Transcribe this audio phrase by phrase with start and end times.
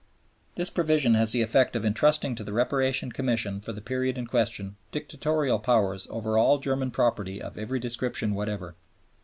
[0.55, 4.25] "This provision has the effect of intrusting to the Reparation Commission for the period in
[4.25, 8.73] question dictatorial powers over all German property of every description whatever.